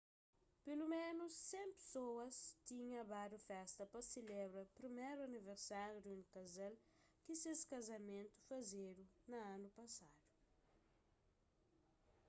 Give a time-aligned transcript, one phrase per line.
[0.65, 6.73] peloménus 100 pesoas tinha badu festa pa selebra priméru aniversáriu di un kazal
[7.23, 10.19] ki ses kazamentu fazedu na anu pasadu